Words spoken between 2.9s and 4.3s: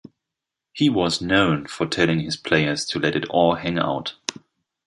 let it all hang out.